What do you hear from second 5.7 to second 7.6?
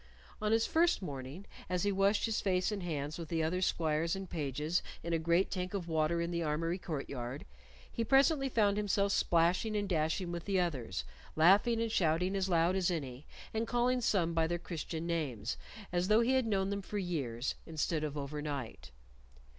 of water in the armory court yard,